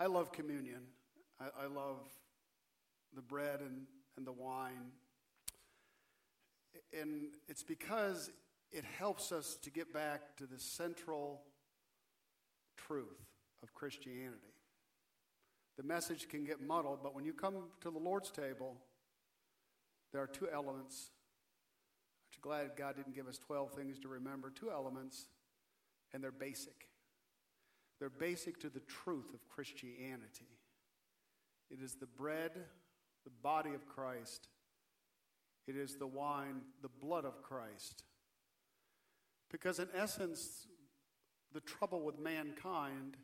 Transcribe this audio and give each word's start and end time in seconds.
I 0.00 0.06
love 0.06 0.32
communion. 0.32 0.80
I, 1.38 1.64
I 1.64 1.66
love 1.66 1.98
the 3.14 3.20
bread 3.20 3.60
and, 3.60 3.82
and 4.16 4.26
the 4.26 4.32
wine. 4.32 4.92
And 6.98 7.28
it's 7.48 7.62
because 7.62 8.30
it 8.72 8.84
helps 8.98 9.30
us 9.30 9.58
to 9.62 9.70
get 9.70 9.92
back 9.92 10.36
to 10.38 10.46
the 10.46 10.58
central 10.58 11.42
truth 12.78 13.20
of 13.62 13.74
Christianity. 13.74 14.54
The 15.76 15.82
message 15.82 16.28
can 16.28 16.44
get 16.44 16.62
muddled, 16.62 17.00
but 17.02 17.14
when 17.14 17.24
you 17.24 17.34
come 17.34 17.54
to 17.82 17.90
the 17.90 17.98
Lord's 17.98 18.30
table, 18.30 18.76
there 20.12 20.22
are 20.22 20.26
two 20.26 20.48
elements. 20.50 21.10
I'm 22.34 22.40
glad 22.40 22.70
God 22.76 22.96
didn't 22.96 23.14
give 23.14 23.28
us 23.28 23.38
12 23.38 23.72
things 23.72 23.98
to 24.00 24.08
remember. 24.08 24.50
Two 24.50 24.70
elements, 24.70 25.26
and 26.14 26.22
they're 26.22 26.30
basic. 26.30 26.89
They're 28.00 28.08
basic 28.08 28.58
to 28.60 28.70
the 28.70 28.80
truth 28.80 29.34
of 29.34 29.46
Christianity. 29.46 30.48
It 31.70 31.80
is 31.82 31.94
the 31.94 32.06
bread, 32.06 32.52
the 33.24 33.30
body 33.42 33.74
of 33.74 33.86
Christ. 33.86 34.48
It 35.68 35.76
is 35.76 35.96
the 35.96 36.06
wine, 36.06 36.62
the 36.82 36.88
blood 36.88 37.26
of 37.26 37.42
Christ. 37.42 38.02
Because, 39.50 39.78
in 39.78 39.88
essence, 39.94 40.66
the 41.52 41.60
trouble 41.60 42.00
with 42.00 42.18
mankind 42.18 43.18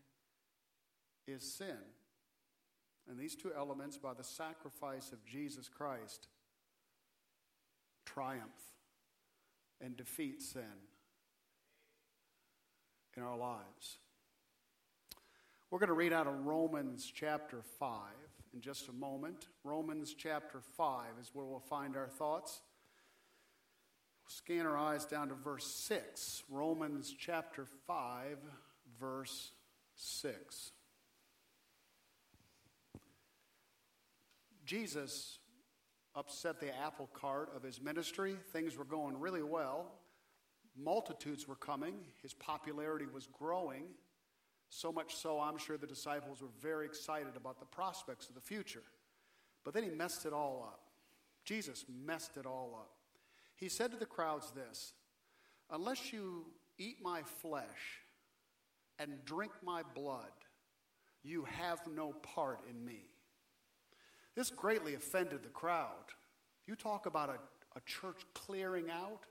is 1.27 1.43
sin. 1.43 1.79
And 3.09 3.19
these 3.19 3.35
two 3.35 3.53
elements, 3.57 3.97
by 3.97 4.13
the 4.15 4.25
sacrifice 4.25 5.11
of 5.11 5.25
Jesus 5.25 5.69
Christ, 5.69 6.29
triumph 8.05 8.75
and 9.81 9.97
defeat 9.97 10.43
sin 10.43 10.63
in 13.17 13.23
our 13.23 13.37
lives. 13.37 13.99
We're 15.69 15.81
going 15.81 15.89
to 15.89 15.95
read 15.95 16.13
out 16.13 16.29
of 16.29 16.47
Romans 16.47 17.11
chapter 17.13 17.61
5 17.81 17.91
in 18.55 18.61
just 18.61 18.89
a 18.89 18.93
moment. 18.93 19.49
Romans 19.65 20.15
chapter 20.17 20.61
5 20.77 21.07
is 21.21 21.31
where 21.33 21.45
we'll 21.45 21.59
find 21.59 21.97
our 21.97 22.07
thoughts. 22.07 22.61
We'll 24.23 24.31
scan 24.31 24.65
our 24.65 24.79
eyes 24.79 25.07
down 25.07 25.29
to 25.31 25.35
verse 25.35 25.67
6. 25.67 26.45
Romans 26.49 27.13
chapter 27.19 27.67
5, 27.89 28.39
verse 29.01 29.51
6. 29.97 30.71
Jesus 34.65 35.41
upset 36.15 36.61
the 36.61 36.77
apple 36.79 37.11
cart 37.13 37.51
of 37.57 37.65
his 37.65 37.83
ministry. 37.83 38.37
Things 38.53 38.77
were 38.77 38.85
going 38.85 39.19
really 39.19 39.43
well. 39.43 39.87
Multitudes 40.81 41.49
were 41.49 41.57
coming. 41.57 41.97
His 42.23 42.35
popularity 42.35 43.07
was 43.13 43.27
growing. 43.27 43.87
So 44.69 44.93
much 44.93 45.15
so, 45.15 45.41
I'm 45.41 45.59
sure 45.59 45.77
the 45.77 45.87
disciples 45.87 46.43
were 46.43 46.49
very 46.61 46.87
excited 46.87 47.37
about 47.37 47.61
the 47.61 47.67
prospects 47.67 48.29
of 48.29 48.35
the 48.35 48.41
future. 48.41 48.83
But 49.65 49.75
then 49.75 49.85
he 49.85 49.91
messed 49.91 50.27
it 50.27 50.33
all 50.33 50.65
up. 50.67 50.81
Jesus 51.45 51.85
messed 52.05 52.37
it 52.37 52.47
all 52.47 52.75
up. 52.77 52.91
He 53.55 53.69
said 53.69 53.91
to 53.93 53.97
the 53.97 54.07
crowds 54.07 54.51
this 54.51 54.93
Unless 55.71 56.13
you 56.13 56.47
eat 56.79 56.99
my 57.03 57.23
flesh 57.23 58.03
and 58.99 59.25
drink 59.25 59.53
my 59.65 59.83
blood, 59.95 60.33
you 61.23 61.45
have 61.45 61.81
no 61.95 62.13
part 62.13 62.61
in 62.71 62.85
me. 62.85 63.11
This 64.35 64.51
greatly 64.51 64.95
offended 64.95 65.43
the 65.43 65.49
crowd. 65.49 66.13
You 66.67 66.77
talk 66.77 67.07
about 67.07 67.31
a, 67.31 67.79
a 67.79 67.81
church 67.87 68.23
clearing 68.35 68.91
out. 68.91 69.25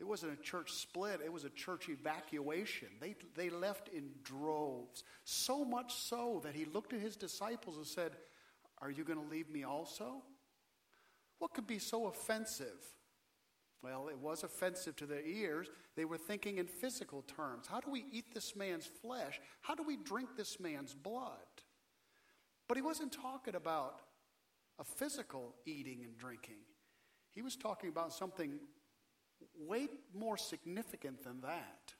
It 0.00 0.06
wasn't 0.06 0.32
a 0.32 0.42
church 0.42 0.72
split, 0.72 1.20
it 1.22 1.32
was 1.32 1.44
a 1.44 1.50
church 1.50 1.90
evacuation. 1.90 2.88
They, 3.00 3.14
they 3.36 3.50
left 3.50 3.88
in 3.88 4.10
droves. 4.24 5.04
So 5.24 5.62
much 5.62 5.94
so 5.94 6.40
that 6.42 6.54
he 6.54 6.64
looked 6.64 6.94
at 6.94 7.00
his 7.00 7.16
disciples 7.16 7.76
and 7.76 7.86
said, 7.86 8.12
Are 8.78 8.90
you 8.90 9.04
going 9.04 9.22
to 9.22 9.30
leave 9.30 9.50
me 9.50 9.64
also? 9.64 10.22
What 11.38 11.52
could 11.52 11.66
be 11.66 11.78
so 11.78 12.06
offensive? 12.06 12.82
Well, 13.82 14.08
it 14.08 14.18
was 14.18 14.42
offensive 14.42 14.96
to 14.96 15.06
their 15.06 15.24
ears. 15.24 15.68
They 15.96 16.04
were 16.06 16.18
thinking 16.18 16.58
in 16.58 16.66
physical 16.66 17.22
terms. 17.22 17.66
How 17.66 17.80
do 17.80 17.90
we 17.90 18.04
eat 18.10 18.32
this 18.34 18.56
man's 18.56 18.86
flesh? 18.86 19.40
How 19.60 19.74
do 19.74 19.82
we 19.82 19.96
drink 19.96 20.30
this 20.36 20.60
man's 20.60 20.94
blood? 20.94 21.38
But 22.68 22.76
he 22.76 22.82
wasn't 22.82 23.12
talking 23.12 23.54
about 23.54 24.00
a 24.78 24.84
physical 24.84 25.54
eating 25.66 26.02
and 26.04 26.16
drinking. 26.16 26.62
He 27.32 27.42
was 27.42 27.56
talking 27.56 27.88
about 27.90 28.12
something 28.12 28.60
way 29.58 29.88
more 30.14 30.36
significant 30.36 31.22
than 31.22 31.40
that. 31.42 31.94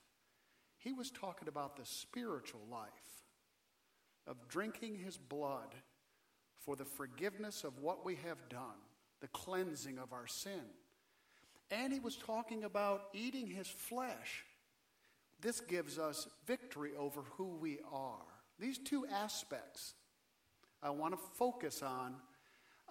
He 0.77 0.93
was 0.93 1.11
talking 1.11 1.47
about 1.47 1.77
the 1.77 1.85
spiritual 1.85 2.61
life 2.71 2.89
of 4.27 4.47
drinking 4.47 4.97
his 4.97 5.17
blood 5.17 5.75
for 6.59 6.75
the 6.75 6.85
forgiveness 6.85 7.63
of 7.63 7.79
what 7.79 8.05
we 8.05 8.15
have 8.15 8.49
done, 8.49 8.79
the 9.19 9.27
cleansing 9.27 9.97
of 9.97 10.13
our 10.13 10.27
sin. 10.27 10.61
And 11.69 11.93
he 11.93 11.99
was 11.99 12.17
talking 12.17 12.63
about 12.63 13.05
eating 13.13 13.47
his 13.47 13.67
flesh. 13.67 14.43
This 15.39 15.59
gives 15.59 15.97
us 15.97 16.27
victory 16.45 16.91
over 16.97 17.21
who 17.37 17.55
we 17.57 17.79
are. 17.91 18.25
These 18.59 18.77
two 18.77 19.05
aspects 19.07 19.93
I 20.83 20.89
want 20.89 21.13
to 21.13 21.19
focus 21.37 21.81
on 21.81 22.15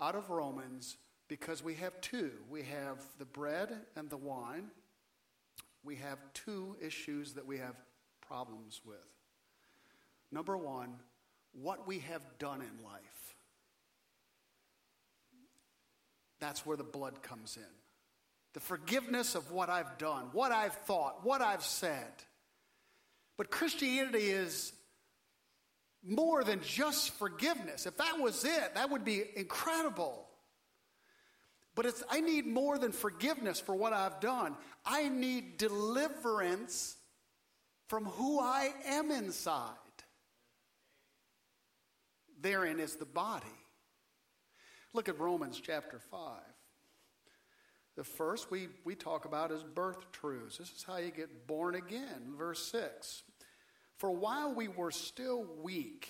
out 0.00 0.14
of 0.14 0.30
Romans 0.30 0.96
because 1.30 1.62
we 1.62 1.76
have 1.76 1.98
two. 2.00 2.32
We 2.50 2.64
have 2.64 2.98
the 3.20 3.24
bread 3.24 3.70
and 3.94 4.10
the 4.10 4.16
wine. 4.16 4.64
We 5.84 5.94
have 5.96 6.18
two 6.34 6.76
issues 6.82 7.34
that 7.34 7.46
we 7.46 7.58
have 7.58 7.76
problems 8.26 8.80
with. 8.84 8.96
Number 10.32 10.56
one, 10.56 10.96
what 11.52 11.86
we 11.86 12.00
have 12.00 12.22
done 12.40 12.60
in 12.60 12.84
life. 12.84 13.34
That's 16.40 16.66
where 16.66 16.76
the 16.76 16.82
blood 16.82 17.22
comes 17.22 17.56
in. 17.56 17.62
The 18.54 18.60
forgiveness 18.60 19.36
of 19.36 19.52
what 19.52 19.70
I've 19.70 19.98
done, 19.98 20.30
what 20.32 20.50
I've 20.50 20.74
thought, 20.74 21.24
what 21.24 21.40
I've 21.40 21.64
said. 21.64 22.10
But 23.38 23.52
Christianity 23.52 24.30
is 24.30 24.72
more 26.04 26.42
than 26.42 26.60
just 26.60 27.10
forgiveness. 27.10 27.86
If 27.86 27.98
that 27.98 28.18
was 28.18 28.44
it, 28.44 28.74
that 28.74 28.90
would 28.90 29.04
be 29.04 29.22
incredible. 29.36 30.26
But 31.74 31.86
it's, 31.86 32.02
I 32.10 32.20
need 32.20 32.46
more 32.46 32.78
than 32.78 32.92
forgiveness 32.92 33.60
for 33.60 33.74
what 33.74 33.92
I've 33.92 34.20
done. 34.20 34.56
I 34.84 35.08
need 35.08 35.56
deliverance 35.56 36.96
from 37.88 38.04
who 38.04 38.40
I 38.40 38.72
am 38.86 39.10
inside. 39.10 39.74
Therein 42.40 42.80
is 42.80 42.96
the 42.96 43.04
body. 43.04 43.46
Look 44.92 45.08
at 45.08 45.18
Romans 45.18 45.60
chapter 45.62 45.98
5. 45.98 46.40
The 47.96 48.04
first 48.04 48.50
we, 48.50 48.68
we 48.84 48.94
talk 48.94 49.24
about 49.24 49.52
is 49.52 49.62
birth 49.62 50.10
truths. 50.12 50.58
This 50.58 50.70
is 50.70 50.84
how 50.84 50.96
you 50.96 51.10
get 51.10 51.46
born 51.46 51.74
again. 51.74 52.34
Verse 52.36 52.64
6. 52.72 53.22
For 53.98 54.10
while 54.10 54.54
we 54.54 54.68
were 54.68 54.90
still 54.90 55.44
weak, 55.62 56.08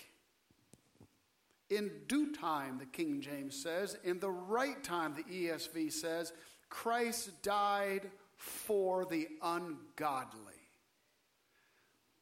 in 1.70 1.90
due 2.08 2.32
time, 2.34 2.78
the 2.78 2.86
King 2.86 3.20
James 3.20 3.60
says, 3.60 3.96
in 4.04 4.18
the 4.18 4.30
right 4.30 4.82
time, 4.82 5.14
the 5.14 5.22
ESV 5.22 5.92
says, 5.92 6.32
Christ 6.68 7.30
died 7.42 8.10
for 8.36 9.04
the 9.04 9.28
ungodly. 9.42 10.54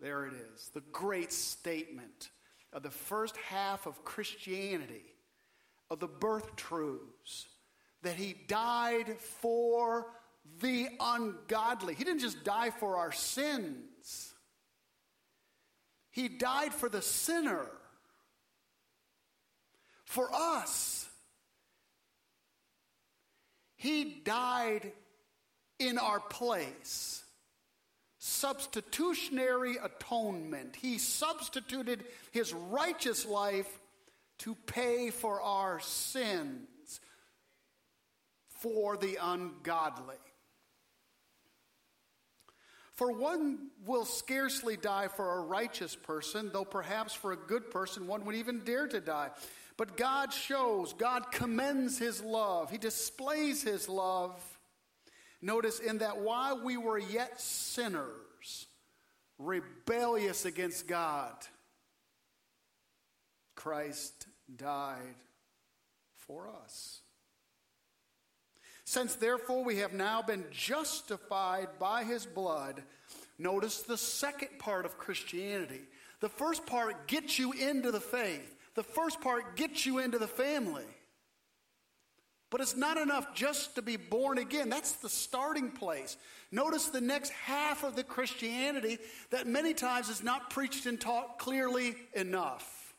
There 0.01 0.27
it 0.27 0.35
is, 0.55 0.71
the 0.75 0.83
great 0.93 1.33
statement 1.33 2.31
of 2.73 2.83
the 2.83 2.91
first 2.91 3.37
half 3.39 3.87
of 3.87 4.05
Christianity, 4.05 5.05
of 5.91 5.99
the 5.99 6.07
birth 6.07 6.55
truths, 6.55 7.49
that 8.03 8.15
he 8.15 8.37
died 8.47 9.19
for 9.19 10.07
the 10.61 10.89
ungodly. 11.01 11.95
He 11.95 12.05
didn't 12.05 12.21
just 12.21 12.45
die 12.45 12.71
for 12.71 12.97
our 12.97 13.13
sins, 13.13 14.35
he 16.11 16.29
died 16.29 16.75
for 16.75 16.89
the 16.89 17.03
sinner, 17.03 17.67
for 20.08 20.31
us. 20.32 21.06
He 23.76 24.20
died 24.25 24.93
in 25.78 25.99
our 25.99 26.19
place. 26.19 27.22
Substitutionary 28.19 29.76
atonement. 29.76 30.76
He 30.76 30.99
substituted 30.99 32.05
his 32.32 32.52
righteous 32.52 33.26
life 33.26 33.69
to 34.38 34.55
pay 34.66 35.10
for 35.10 35.40
our 35.43 35.78
sins 35.81 37.00
for 38.49 38.96
the 38.96 39.19
ungodly. 39.20 40.16
For 42.94 43.12
one 43.12 43.69
will 43.87 44.05
scarcely 44.05 44.76
die 44.76 45.06
for 45.06 45.38
a 45.38 45.43
righteous 45.43 45.94
person, 45.94 46.50
though 46.52 46.64
perhaps 46.64 47.14
for 47.14 47.31
a 47.31 47.37
good 47.37 47.70
person 47.70 48.08
one 48.08 48.25
would 48.25 48.34
even 48.34 48.64
dare 48.64 48.88
to 48.88 49.00
die. 49.00 49.31
But 49.79 49.97
God 49.97 50.33
shows, 50.33 50.93
God 50.93 51.31
commends 51.31 51.99
his 51.99 52.23
love, 52.23 52.71
he 52.71 52.77
displays 52.77 53.63
his 53.63 53.89
love. 53.89 54.35
Notice 55.41 55.79
in 55.79 55.99
that 55.99 56.19
while 56.19 56.65
we 56.65 56.77
were 56.77 56.99
yet 56.99 57.41
sinners, 57.41 58.67
rebellious 59.39 60.45
against 60.45 60.89
God, 60.89 61.33
Christ 63.55 64.27
died 64.55 65.15
for 66.17 66.49
us. 66.65 67.01
Since 68.85 69.15
therefore 69.15 69.63
we 69.63 69.77
have 69.77 69.93
now 69.93 70.23
been 70.23 70.45
justified 70.51 71.69
by 71.79 72.03
his 72.03 72.27
blood, 72.27 72.83
notice 73.39 73.83
the 73.83 73.99
second 73.99 74.59
part 74.59 74.87
of 74.87 74.99
Christianity. 74.99 75.83
The 76.19 76.29
first 76.29 76.67
part 76.67 77.07
gets 77.07 77.39
you 77.39 77.53
into 77.53 77.93
the 77.93 78.01
faith, 78.01 78.57
the 78.79 78.85
first 78.85 79.21
part 79.21 79.57
gets 79.57 79.85
you 79.85 79.99
into 79.99 80.19
the 80.19 80.29
family. 80.29 80.85
But 82.49 82.61
it's 82.61 82.77
not 82.77 82.97
enough 82.97 83.35
just 83.35 83.75
to 83.75 83.83
be 83.83 83.97
born 83.97 84.39
again. 84.39 84.69
That's 84.69 84.93
the 84.93 85.09
starting 85.09 85.73
place. 85.73 86.17
Notice 86.53 86.87
the 86.87 87.01
next 87.01 87.31
half 87.31 87.83
of 87.83 87.97
the 87.97 88.05
Christianity 88.05 88.99
that 89.31 89.49
many 89.49 89.75
times 89.75 90.09
is 90.09 90.23
not 90.23 90.51
preached 90.51 90.87
and 90.87 91.01
taught 91.01 91.41
clearly 91.41 91.97
enough. 92.15 92.95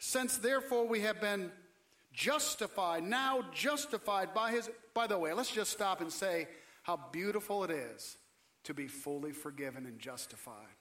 Since 0.00 0.38
therefore 0.38 0.88
we 0.88 1.02
have 1.02 1.20
been 1.20 1.52
justified, 2.12 3.04
now 3.04 3.44
justified 3.54 4.34
by 4.34 4.50
his. 4.50 4.68
By 4.94 5.06
the 5.06 5.16
way, 5.16 5.32
let's 5.32 5.52
just 5.52 5.70
stop 5.70 6.00
and 6.00 6.12
say 6.12 6.48
how 6.82 6.98
beautiful 7.12 7.62
it 7.62 7.70
is 7.70 8.16
to 8.64 8.74
be 8.74 8.88
fully 8.88 9.30
forgiven 9.30 9.86
and 9.86 10.00
justified. 10.00 10.74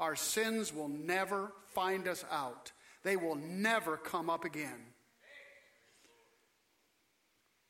Our 0.00 0.16
sins 0.16 0.74
will 0.74 0.88
never 0.88 1.52
find 1.74 2.08
us 2.08 2.24
out. 2.32 2.72
They 3.04 3.16
will 3.16 3.36
never 3.36 3.96
come 3.96 4.28
up 4.28 4.44
again. 4.44 4.80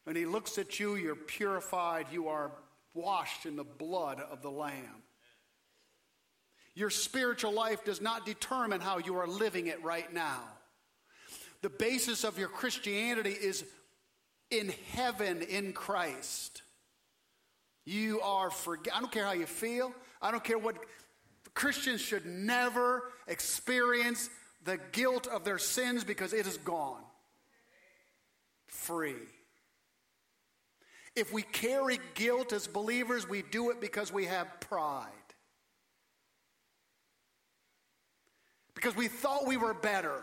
When 0.05 0.17
he 0.17 0.25
looks 0.27 0.57
at 0.57 0.81
you, 0.81 0.95
you're 0.97 1.15
purified, 1.15 2.07
you 2.11 2.29
are 2.29 2.53
washed 2.95 3.47
in 3.47 3.57
the 3.57 3.65
blood 3.65 4.21
of 4.21 4.43
the 4.43 4.51
Lamb. 4.51 5.03
Your 6.75 6.91
spiritual 6.91 7.53
life 7.53 7.85
does 7.85 8.01
not 8.01 8.25
determine 8.25 8.81
how 8.81 8.99
you 8.99 9.17
are 9.19 9.27
living 9.27 9.67
it 9.67 9.83
right 9.85 10.13
now. 10.13 10.41
The 11.63 11.69
basis 11.69 12.25
of 12.25 12.39
your 12.39 12.49
Christianity 12.49 13.31
is 13.33 13.65
in 14.51 14.73
heaven 14.93 15.43
in 15.43 15.73
Christ. 15.73 16.63
You 17.85 18.21
are 18.21 18.51
forgiven. 18.51 18.97
I 18.97 19.01
don't 19.01 19.13
care 19.13 19.27
how 19.27 19.33
you 19.33 19.47
feel. 19.47 19.93
I 20.23 20.31
don't 20.31 20.45
care 20.45 20.59
what 20.59 20.77
Christians 21.61 22.01
should 22.01 22.25
never 22.25 23.13
experience 23.29 24.31
the 24.65 24.79
guilt 24.93 25.27
of 25.27 25.45
their 25.45 25.59
sins 25.59 26.05
because 26.05 26.33
it 26.33 26.47
is 26.47 26.57
gone. 26.57 27.03
Free. 28.67 29.13
If 31.15 31.35
we 31.35 31.43
carry 31.43 32.01
guilt 32.15 32.55
as 32.55 32.67
believers, 32.67 33.29
we 33.29 33.43
do 33.43 33.69
it 33.69 33.79
because 33.79 34.11
we 34.11 34.25
have 34.25 34.49
pride. 34.61 35.11
Because 38.75 38.97
we 38.97 39.09
thought 39.09 39.47
we 39.47 39.59
were 39.59 39.75
better. 39.75 40.23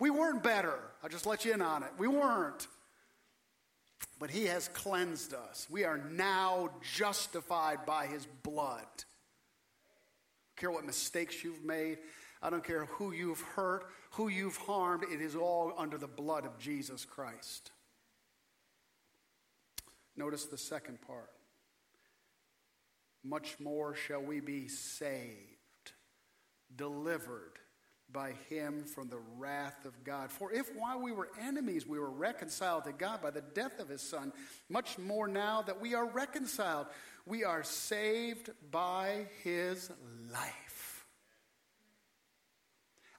We 0.00 0.08
weren't 0.08 0.42
better. 0.42 0.78
I'll 1.02 1.10
just 1.10 1.26
let 1.26 1.44
you 1.44 1.52
in 1.52 1.60
on 1.60 1.82
it. 1.82 1.90
We 1.98 2.08
weren't. 2.08 2.66
But 4.18 4.30
He 4.30 4.46
has 4.46 4.68
cleansed 4.68 5.34
us. 5.34 5.66
We 5.68 5.84
are 5.84 5.98
now 5.98 6.70
justified 6.94 7.84
by 7.84 8.06
His 8.06 8.26
blood. 8.42 8.86
Care 10.62 10.70
what 10.70 10.86
mistakes 10.86 11.42
you've 11.42 11.64
made. 11.64 11.98
I 12.40 12.48
don't 12.48 12.62
care 12.62 12.84
who 12.84 13.10
you've 13.10 13.40
hurt, 13.40 13.86
who 14.12 14.28
you've 14.28 14.58
harmed. 14.58 15.02
It 15.12 15.20
is 15.20 15.34
all 15.34 15.72
under 15.76 15.98
the 15.98 16.06
blood 16.06 16.46
of 16.46 16.56
Jesus 16.56 17.04
Christ. 17.04 17.72
Notice 20.16 20.44
the 20.44 20.56
second 20.56 21.00
part. 21.02 21.30
Much 23.24 23.58
more 23.58 23.96
shall 23.96 24.22
we 24.22 24.38
be 24.38 24.68
saved, 24.68 25.90
delivered 26.76 27.58
by 28.12 28.34
him 28.48 28.84
from 28.84 29.08
the 29.08 29.20
wrath 29.38 29.84
of 29.84 30.04
God. 30.04 30.30
For 30.30 30.52
if 30.52 30.70
while 30.76 31.00
we 31.00 31.10
were 31.10 31.30
enemies 31.40 31.88
we 31.88 31.98
were 31.98 32.10
reconciled 32.10 32.84
to 32.84 32.92
God 32.92 33.20
by 33.20 33.30
the 33.30 33.40
death 33.40 33.80
of 33.80 33.88
his 33.88 34.02
Son, 34.02 34.32
much 34.68 34.96
more 34.96 35.26
now 35.26 35.62
that 35.62 35.80
we 35.80 35.94
are 35.94 36.06
reconciled, 36.06 36.86
we 37.26 37.44
are 37.44 37.62
saved 37.62 38.50
by 38.70 39.26
his 39.42 39.90
life. 40.32 41.06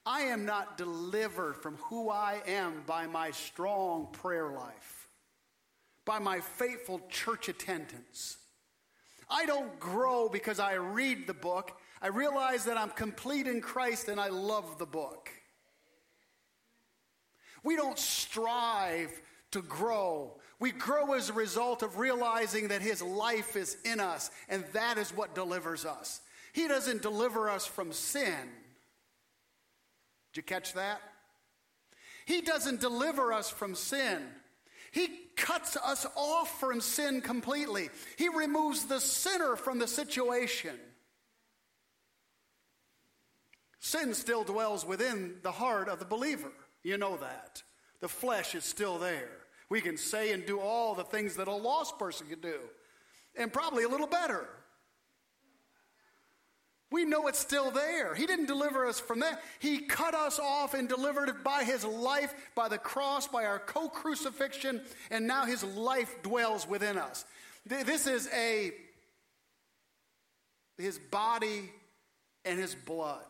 I 0.05 0.21
am 0.21 0.45
not 0.45 0.77
delivered 0.77 1.55
from 1.55 1.77
who 1.77 2.09
I 2.09 2.41
am 2.45 2.83
by 2.85 3.07
my 3.07 3.31
strong 3.31 4.07
prayer 4.11 4.49
life, 4.49 5.07
by 6.05 6.19
my 6.19 6.41
faithful 6.41 7.01
church 7.09 7.47
attendance. 7.47 8.37
I 9.29 9.45
don't 9.45 9.79
grow 9.79 10.27
because 10.27 10.59
I 10.59 10.73
read 10.73 11.25
the 11.25 11.33
book 11.33 11.71
I 12.03 12.07
realize 12.07 12.65
that 12.65 12.77
I'm 12.77 12.89
complete 12.89 13.47
in 13.47 13.61
Christ 13.61 14.09
and 14.09 14.19
I 14.19 14.27
love 14.27 14.77
the 14.77 14.85
book. 14.85 15.29
We 17.63 17.77
don't 17.77 17.97
strive 17.97 19.21
to 19.51 19.61
grow. 19.61 20.37
We 20.63 20.71
grow 20.71 21.11
as 21.11 21.27
a 21.29 21.33
result 21.33 21.83
of 21.83 21.97
realizing 21.97 22.69
that 22.69 22.81
His 22.81 23.01
life 23.01 23.57
is 23.57 23.75
in 23.83 23.99
us, 23.99 24.31
and 24.47 24.63
that 24.71 24.97
is 24.97 25.11
what 25.11 25.35
delivers 25.35 25.83
us. 25.83 26.21
He 26.53 26.69
doesn't 26.69 27.01
deliver 27.01 27.49
us 27.49 27.65
from 27.65 27.91
sin. 27.91 28.47
Did 30.31 30.37
you 30.37 30.43
catch 30.43 30.71
that? 30.71 31.01
He 32.25 32.39
doesn't 32.39 32.79
deliver 32.79 33.33
us 33.33 33.49
from 33.49 33.75
sin. 33.75 34.21
He 34.93 35.09
cuts 35.35 35.75
us 35.75 36.07
off 36.15 36.57
from 36.61 36.79
sin 36.79 37.19
completely. 37.19 37.89
He 38.17 38.29
removes 38.29 38.85
the 38.85 39.01
sinner 39.01 39.57
from 39.57 39.79
the 39.79 39.87
situation. 39.87 40.79
Sin 43.81 44.13
still 44.13 44.45
dwells 44.45 44.87
within 44.87 45.39
the 45.43 45.51
heart 45.51 45.89
of 45.89 45.99
the 45.99 46.05
believer. 46.05 46.53
You 46.83 46.97
know 46.97 47.17
that. 47.17 47.63
The 47.99 48.07
flesh 48.07 48.55
is 48.55 48.63
still 48.63 48.97
there. 48.97 49.42
We 49.69 49.81
can 49.81 49.97
say 49.97 50.31
and 50.31 50.45
do 50.45 50.59
all 50.59 50.95
the 50.95 51.03
things 51.03 51.35
that 51.35 51.47
a 51.47 51.53
lost 51.53 51.97
person 51.97 52.27
could 52.27 52.41
do, 52.41 52.59
and 53.35 53.51
probably 53.51 53.83
a 53.83 53.89
little 53.89 54.07
better. 54.07 54.47
We 56.91 57.05
know 57.05 57.25
it's 57.25 57.39
still 57.39 57.71
there. 57.71 58.13
He 58.13 58.27
didn't 58.27 58.45
deliver 58.45 58.85
us 58.85 58.99
from 58.99 59.21
that. 59.21 59.41
He 59.57 59.79
cut 59.79 60.13
us 60.13 60.37
off 60.37 60.75
and 60.75 60.87
delivered 60.87 61.27
it 61.27 61.43
by 61.43 61.63
his 61.63 61.83
life, 61.83 62.35
by 62.53 62.69
the 62.69 62.77
cross, 62.77 63.27
by 63.27 63.45
our 63.45 63.57
co 63.57 63.89
crucifixion, 63.89 64.79
and 65.09 65.25
now 65.25 65.45
his 65.45 65.63
life 65.63 66.21
dwells 66.21 66.67
within 66.67 66.99
us. 66.99 67.25
This 67.65 68.05
is 68.05 68.29
a 68.31 68.73
his 70.77 70.99
body 70.99 71.71
and 72.45 72.59
his 72.59 72.75
blood. 72.75 73.25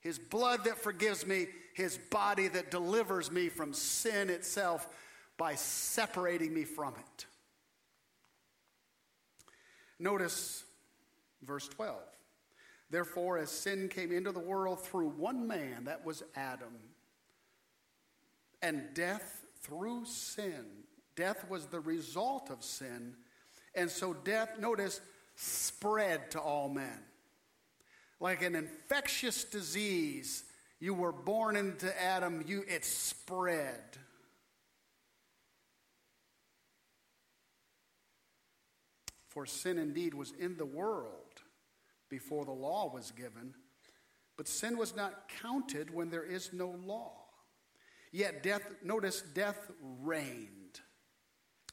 His 0.00 0.18
blood 0.18 0.64
that 0.64 0.78
forgives 0.78 1.26
me, 1.26 1.46
his 1.74 1.98
body 2.10 2.48
that 2.48 2.70
delivers 2.70 3.30
me 3.30 3.48
from 3.48 3.72
sin 3.72 4.28
itself 4.28 4.86
by 5.40 5.54
separating 5.54 6.52
me 6.52 6.64
from 6.64 6.92
it. 6.98 7.24
Notice 9.98 10.64
verse 11.42 11.66
12. 11.66 11.96
Therefore, 12.90 13.38
as 13.38 13.50
sin 13.50 13.88
came 13.88 14.12
into 14.12 14.32
the 14.32 14.38
world 14.38 14.84
through 14.84 15.08
one 15.08 15.48
man, 15.48 15.84
that 15.84 16.04
was 16.04 16.22
Adam, 16.36 16.76
and 18.60 18.82
death 18.92 19.46
through 19.62 20.04
sin. 20.04 20.66
Death 21.16 21.48
was 21.48 21.64
the 21.66 21.80
result 21.80 22.50
of 22.50 22.62
sin. 22.62 23.14
And 23.74 23.90
so 23.90 24.12
death, 24.12 24.58
notice, 24.58 25.00
spread 25.36 26.30
to 26.32 26.40
all 26.40 26.68
men 26.68 26.98
like 28.20 28.42
an 28.42 28.54
infectious 28.54 29.44
disease. 29.44 30.44
You 30.78 30.92
were 30.92 31.12
born 31.12 31.56
into 31.56 31.90
Adam, 32.02 32.44
you, 32.46 32.62
it 32.68 32.84
spread. 32.84 33.96
For 39.30 39.46
sin 39.46 39.78
indeed 39.78 40.12
was 40.12 40.32
in 40.38 40.56
the 40.56 40.66
world 40.66 41.40
before 42.08 42.44
the 42.44 42.50
law 42.50 42.92
was 42.92 43.12
given, 43.12 43.54
but 44.36 44.48
sin 44.48 44.76
was 44.76 44.94
not 44.94 45.30
counted 45.40 45.94
when 45.94 46.10
there 46.10 46.24
is 46.24 46.52
no 46.52 46.76
law. 46.84 47.12
Yet 48.12 48.42
death, 48.42 48.62
notice, 48.82 49.22
death 49.22 49.70
reigned 50.02 50.80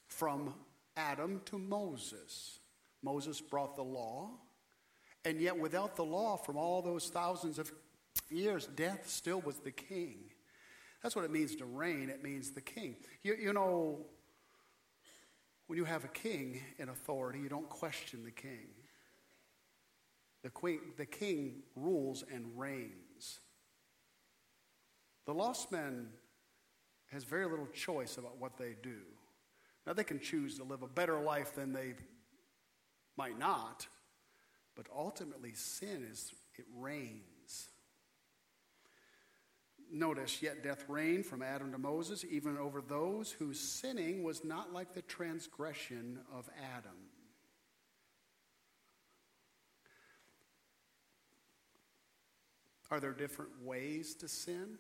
from 0.08 0.54
Adam 0.96 1.42
to 1.46 1.58
Moses. 1.58 2.60
Moses 3.02 3.42
brought 3.42 3.76
the 3.76 3.84
law. 3.84 4.30
And 5.26 5.42
yet, 5.42 5.60
without 5.60 5.96
the 5.96 6.06
law, 6.06 6.38
from 6.38 6.58
all 6.58 6.82
those 6.84 7.10
thousands 7.10 7.58
of 7.58 7.72
years, 8.30 8.68
death 8.76 9.10
still 9.10 9.42
was 9.42 9.58
the 9.58 9.72
king. 9.72 10.20
That's 11.02 11.16
what 11.16 11.26
it 11.26 11.32
means 11.32 11.56
to 11.56 11.66
reign. 11.66 12.10
It 12.10 12.24
means 12.24 12.52
the 12.52 12.62
king. 12.62 12.98
You, 13.24 13.36
you 13.36 13.54
know, 13.54 14.06
when 15.68 15.78
you 15.78 15.86
have 15.86 16.04
a 16.04 16.10
king 16.10 16.62
in 16.78 16.90
authority, 16.90 17.40
you 17.40 17.50
don't 17.50 17.70
question 17.70 18.24
the 18.24 18.32
king. 18.32 18.68
The, 20.44 20.50
queen, 20.50 20.80
the 20.96 21.06
king 21.06 21.64
rules 21.76 22.24
and 22.34 22.58
reigns. 22.58 23.40
The 25.26 25.34
lost 25.34 25.72
man 25.72 26.08
has 27.12 27.24
very 27.24 27.46
little 27.46 27.68
choice 27.68 28.18
about 28.18 28.38
what 28.38 28.58
they 28.58 28.76
do. 28.82 29.00
Now, 29.86 29.94
they 29.94 30.04
can 30.04 30.20
choose 30.20 30.58
to 30.58 30.64
live 30.64 30.84
a 30.84 30.88
better 30.88 31.20
life 31.20 31.54
than 31.56 31.74
they 31.74 31.94
might 33.18 33.38
not, 33.38 33.88
But 34.78 34.86
ultimately, 34.96 35.54
sin 35.54 36.06
is, 36.10 36.34
it 36.56 36.66
reigns. 36.76 37.37
Notice, 39.92 40.42
yet 40.42 40.64
death 40.64 40.84
reigned 40.88 41.26
from 41.26 41.42
Adam 41.42 41.72
to 41.72 41.78
Moses, 41.78 42.26
even 42.30 42.58
over 42.58 42.82
those 42.82 43.32
whose 43.32 43.60
sinning 43.60 44.24
was 44.24 44.44
not 44.44 44.74
like 44.74 44.94
the 44.94 45.02
transgression 45.02 46.20
of 46.34 46.50
Adam. 46.76 46.98
Are 52.92 53.00
there 53.00 53.14
different 53.14 53.52
ways 53.64 54.16
to 54.16 54.28
sin? 54.28 54.78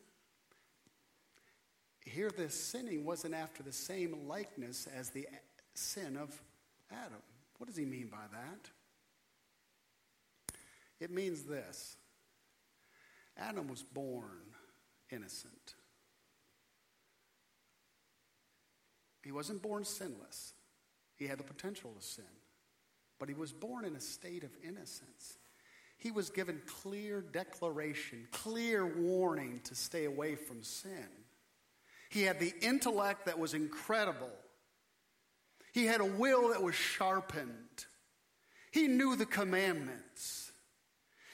Here, 2.05 2.31
this 2.35 2.53
sinning 2.53 3.05
wasn't 3.05 3.33
after 3.33 3.63
the 3.63 3.73
same 3.73 4.27
likeness 4.27 4.87
as 4.93 5.09
the 5.09 5.27
sin 5.73 6.15
of 6.15 6.41
Adam. 6.91 7.21
What 7.57 7.67
does 7.67 7.75
he 7.75 7.85
mean 7.85 8.07
by 8.07 8.25
that? 8.31 8.69
It 10.99 11.11
means 11.11 11.43
this 11.43 11.97
Adam 13.37 13.67
was 13.67 13.83
born 13.83 14.41
innocent. 15.11 15.75
He 19.23 19.31
wasn't 19.31 19.61
born 19.61 19.83
sinless. 19.83 20.53
He 21.17 21.27
had 21.27 21.37
the 21.37 21.43
potential 21.43 21.91
to 21.97 22.05
sin. 22.05 22.23
But 23.19 23.29
he 23.29 23.35
was 23.35 23.51
born 23.51 23.83
in 23.83 23.95
a 23.95 23.99
state 23.99 24.43
of 24.43 24.51
innocence. 24.63 25.37
He 25.97 26.11
was 26.11 26.29
given 26.29 26.61
clear 26.65 27.21
declaration, 27.21 28.27
clear 28.31 28.85
warning 28.85 29.61
to 29.63 29.75
stay 29.75 30.05
away 30.05 30.35
from 30.35 30.63
sin. 30.63 31.07
He 32.09 32.21
had 32.21 32.39
the 32.39 32.53
intellect 32.61 33.25
that 33.25 33.39
was 33.39 33.53
incredible. 33.53 34.31
He 35.73 35.85
had 35.85 36.01
a 36.01 36.05
will 36.05 36.49
that 36.49 36.61
was 36.61 36.75
sharpened. 36.75 37.85
He 38.71 38.87
knew 38.87 39.15
the 39.15 39.25
commandments. 39.25 40.46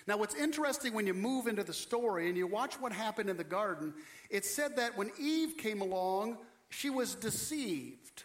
Now, 0.06 0.18
what's 0.18 0.36
interesting 0.36 0.94
when 0.94 1.08
you 1.08 1.14
move 1.14 1.48
into 1.48 1.64
the 1.64 1.74
story 1.74 2.28
and 2.28 2.38
you 2.38 2.46
watch 2.48 2.80
what 2.80 2.92
happened 2.92 3.30
in 3.30 3.38
the 3.38 3.44
garden, 3.44 3.94
it 4.30 4.46
said 4.46 4.76
that 4.76 4.98
when 4.98 5.12
Eve 5.20 5.58
came 5.58 5.82
along, 5.82 6.38
she 6.70 6.90
was 6.90 7.16
deceived. 7.16 8.24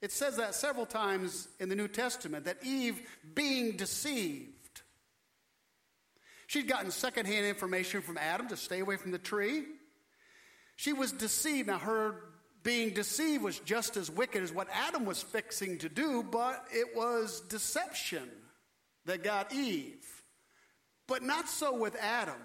It 0.00 0.12
says 0.12 0.36
that 0.36 0.54
several 0.54 0.86
times 0.86 1.48
in 1.58 1.68
the 1.68 1.76
New 1.76 1.88
Testament 1.88 2.44
that 2.44 2.64
Eve 2.64 3.00
being 3.34 3.76
deceived. 3.76 4.54
She'd 6.46 6.68
gotten 6.68 6.90
secondhand 6.90 7.46
information 7.46 8.00
from 8.00 8.16
Adam 8.16 8.48
to 8.48 8.56
stay 8.56 8.80
away 8.80 8.96
from 8.96 9.10
the 9.10 9.18
tree. 9.18 9.64
She 10.76 10.92
was 10.92 11.12
deceived. 11.12 11.68
Now, 11.68 11.78
her 11.78 12.14
being 12.62 12.90
deceived 12.90 13.42
was 13.42 13.58
just 13.60 13.96
as 13.96 14.10
wicked 14.10 14.42
as 14.42 14.52
what 14.52 14.68
Adam 14.72 15.04
was 15.04 15.22
fixing 15.22 15.78
to 15.78 15.88
do, 15.88 16.22
but 16.22 16.64
it 16.72 16.96
was 16.96 17.40
deception 17.42 18.28
that 19.04 19.22
got 19.22 19.52
Eve. 19.52 20.17
But 21.08 21.24
not 21.24 21.48
so 21.48 21.76
with 21.76 21.96
Adam. 21.96 22.36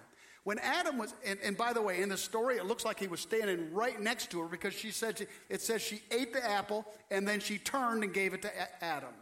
When 0.44 0.58
Adam 0.60 0.98
was, 0.98 1.14
and, 1.26 1.38
and, 1.44 1.56
by 1.56 1.72
the 1.72 1.82
way, 1.82 2.02
in 2.02 2.10
the 2.10 2.18
story, 2.18 2.58
it 2.58 2.66
looks 2.66 2.84
like 2.84 3.00
he 3.00 3.08
was 3.08 3.22
standing 3.22 3.74
right 3.74 4.00
next 4.02 4.32
to 4.32 4.42
her 4.42 4.48
because 4.48 4.74
she 4.74 4.92
said, 4.92 5.26
it 5.48 5.62
says 5.62 5.82
she 5.82 6.02
ate 6.12 6.34
the 6.34 6.44
apple 6.44 6.86
and 7.12 7.26
then 7.28 7.40
she 7.40 7.58
turned 7.58 8.04
and 8.04 8.14
gave 8.14 8.34
it 8.34 8.42
to 8.42 8.50
a- 8.50 8.84
Adam. 8.84 9.14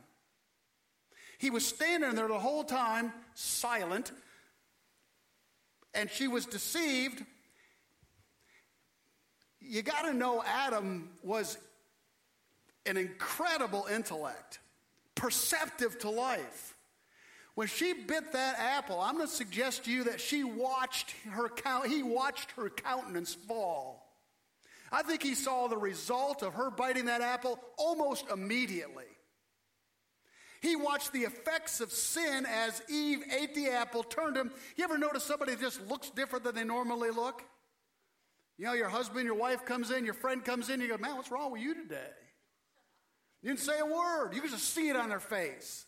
He 1.38 1.50
was 1.50 1.66
standing 1.66 2.16
there 2.16 2.28
the 2.28 2.40
whole 2.40 2.64
time, 2.64 3.14
silent, 3.36 4.12
and 5.94 6.10
she 6.10 6.28
was 6.28 6.46
deceived. 6.46 7.24
You 9.60 9.84
got 9.84 10.04
to 10.04 10.14
know 10.14 10.44
Adam 10.44 11.10
was 11.24 11.58
an 12.88 12.98
incredible 12.98 13.86
intellect, 13.92 14.60
perceptive 15.14 16.00
to 16.00 16.10
life. 16.10 16.76
When 17.56 17.68
she 17.68 17.94
bit 17.94 18.32
that 18.32 18.60
apple, 18.60 19.00
I'm 19.00 19.16
going 19.16 19.28
to 19.28 19.34
suggest 19.34 19.86
to 19.86 19.92
you 19.92 20.06
that 20.06 20.22
she 20.22 20.44
watched 20.44 21.12
her 21.32 21.50
he 21.86 22.02
watched 22.02 22.52
her 22.52 22.70
countenance 22.70 23.34
fall. 23.34 24.08
I 24.92 25.04
think 25.04 25.24
he 25.24 25.36
saw 25.36 25.68
the 25.68 25.78
result 25.78 26.44
of 26.44 26.54
her 26.56 26.70
biting 26.70 27.06
that 27.06 27.22
apple 27.22 27.60
almost 27.78 28.26
immediately. 28.30 29.06
He 30.62 30.76
watched 30.76 31.12
the 31.12 31.22
effects 31.22 31.82
of 31.82 31.92
sin 31.92 32.46
as 32.46 32.82
Eve 32.88 33.24
ate 33.36 33.56
the 33.56 33.70
apple, 33.70 34.04
turned 34.04 34.38
him. 34.38 34.52
You 34.76 34.84
ever 34.84 34.98
notice 34.98 35.24
somebody 35.24 35.56
just 35.56 35.82
looks 35.88 36.10
different 36.12 36.44
than 36.46 36.56
they 36.56 36.64
normally 36.64 37.10
look? 37.10 37.42
You 38.58 38.66
know, 38.66 38.74
your 38.74 38.90
husband, 38.90 39.26
your 39.26 39.36
wife 39.36 39.66
comes 39.66 39.90
in, 39.90 40.06
your 40.06 40.14
friend 40.14 40.46
comes 40.46 40.70
in, 40.70 40.80
you 40.80 40.88
go, 40.88 40.98
man, 40.98 41.16
what's 41.16 41.32
wrong 41.32 41.52
with 41.52 41.62
you 41.62 41.74
today? 41.74 42.12
You 43.42 43.50
didn't 43.50 43.62
say 43.62 43.80
a 43.80 43.86
word. 43.86 44.34
You 44.34 44.42
can 44.42 44.52
just 44.52 44.70
see 44.74 44.88
it 44.90 44.96
on 44.96 45.10
their 45.10 45.20
face. 45.20 45.86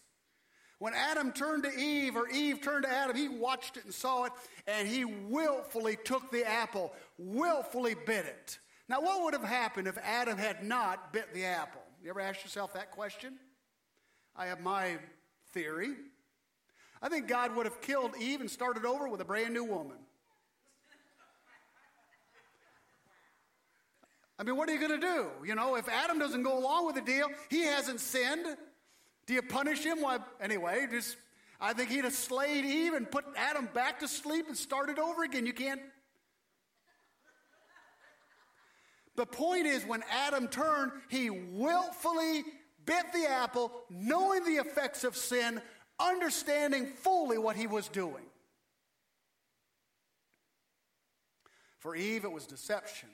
When 0.80 0.94
Adam 0.94 1.32
turned 1.32 1.64
to 1.64 1.74
Eve, 1.74 2.16
or 2.16 2.28
Eve 2.28 2.62
turned 2.62 2.84
to 2.84 2.92
Adam, 2.92 3.16
he 3.16 3.30
watched 3.30 3.78
it 3.78 3.86
and 3.86 3.94
saw 3.94 4.26
it, 4.26 4.34
and 4.68 4.88
he 4.88 5.06
willfully 5.06 5.98
took 6.04 6.30
the 6.32 6.46
apple, 6.46 6.94
willfully 7.18 7.96
bit 8.06 8.26
it. 8.26 8.60
Now, 8.90 9.02
what 9.02 9.24
would 9.24 9.34
have 9.34 9.44
happened 9.44 9.88
if 9.88 9.98
Adam 10.00 10.38
had 10.38 10.64
not 10.64 11.14
bit 11.14 11.34
the 11.34 11.46
apple? 11.46 11.82
You 12.04 12.10
ever 12.10 12.20
ask 12.20 12.44
yourself 12.44 12.74
that 12.74 12.92
question? 12.92 13.36
I 14.36 14.48
have 14.48 14.60
my 14.60 14.98
theory. 15.54 15.92
I 17.02 17.10
think 17.10 17.28
God 17.28 17.56
would 17.56 17.66
have 17.66 17.80
killed 17.82 18.12
Eve 18.20 18.42
and 18.42 18.50
started 18.50 18.86
over 18.86 19.08
with 19.08 19.22
a 19.22 19.26
brand 19.26 19.54
new 19.54 19.64
woman. 19.64 19.98
I 24.40 24.44
mean, 24.44 24.58
what 24.58 24.68
are 24.68 24.74
you 24.74 24.80
going 24.80 25.00
to 25.00 25.08
do? 25.08 25.28
You 25.46 25.56
know, 25.56 25.76
if 25.76 25.88
Adam 25.88 26.18
doesn't 26.18 26.44
go 26.44 26.58
along 26.58 26.88
with 26.88 26.96
the 26.96 27.02
deal, 27.02 27.30
he 27.50 27.62
hasn't 27.64 28.00
sinned. 28.00 28.58
Do 29.26 29.34
you 29.34 29.42
punish 29.42 29.84
him? 29.84 30.02
Well, 30.02 30.26
anyway, 30.42 30.88
just 30.92 31.18
I 31.60 31.74
think 31.74 31.90
he'd 31.90 32.04
have 32.04 32.14
slayed 32.14 32.66
Eve 32.66 32.94
and 32.94 33.10
put 33.10 33.26
Adam 33.38 33.70
back 33.74 34.00
to 34.02 34.08
sleep 34.08 34.48
and 34.48 34.58
started 34.58 35.00
over 35.00 35.24
again. 35.24 35.46
You 35.46 35.54
can't. 35.54 35.82
The 39.16 39.26
point 39.26 39.68
is, 39.68 39.86
when 39.86 40.04
Adam 40.12 40.48
turned, 40.48 40.92
he 41.10 41.30
willfully 41.30 42.44
bit 42.86 43.06
the 43.14 43.30
apple, 43.30 43.72
knowing 43.90 44.44
the 44.44 44.56
effects 44.56 45.04
of 45.04 45.16
sin, 45.16 45.62
understanding 46.00 46.88
fully 46.88 47.38
what 47.38 47.56
he 47.56 47.68
was 47.68 47.88
doing. 47.88 48.26
For 51.80 51.96
Eve, 51.96 52.26
it 52.26 52.32
was 52.32 52.46
deception. 52.46 53.10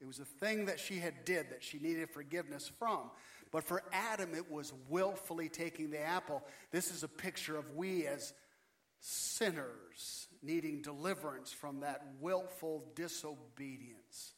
It 0.00 0.06
was 0.06 0.18
a 0.18 0.24
thing 0.24 0.66
that 0.66 0.80
she 0.80 0.98
had 0.98 1.24
did 1.24 1.50
that 1.50 1.62
she 1.62 1.78
needed 1.78 2.10
forgiveness 2.10 2.70
from. 2.78 3.10
But 3.54 3.62
for 3.62 3.84
Adam, 3.92 4.34
it 4.34 4.50
was 4.50 4.72
willfully 4.88 5.48
taking 5.48 5.90
the 5.90 6.00
apple. 6.00 6.42
This 6.72 6.90
is 6.90 7.04
a 7.04 7.08
picture 7.08 7.56
of 7.56 7.76
we 7.76 8.04
as 8.04 8.32
sinners 8.98 10.26
needing 10.42 10.82
deliverance 10.82 11.52
from 11.52 11.78
that 11.80 12.04
willful 12.20 12.84
disobedience 12.96 14.32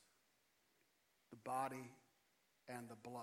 the 1.31 1.37
body 1.37 1.93
and 2.69 2.91
the 2.91 3.09
blood. 3.09 3.23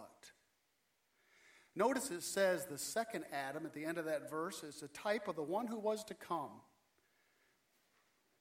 Notice 1.76 2.10
it 2.10 2.24
says 2.24 2.66
the 2.66 2.80
second 2.80 3.26
Adam 3.32 3.64
at 3.64 3.74
the 3.74 3.86
end 3.86 4.00
of 4.00 4.06
that 4.06 4.32
verse 4.32 4.64
is 4.64 4.82
a 4.82 4.88
type 4.88 5.28
of 5.28 5.36
the 5.36 5.44
one 5.44 5.68
who 5.68 5.78
was 5.78 6.04
to 6.06 6.16
come. 6.16 6.50